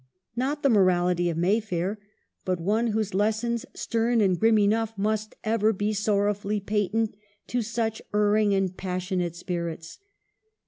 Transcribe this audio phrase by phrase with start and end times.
[0.35, 1.99] Not the morality of Mayfair,
[2.43, 7.13] but one whose lessons, stern and grim enough, must ever be sorrowfully patent
[7.45, 9.99] to such erring and passionate spirits.